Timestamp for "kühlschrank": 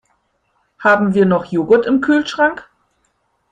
2.01-2.67